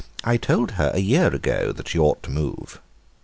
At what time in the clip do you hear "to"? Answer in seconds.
2.23-2.31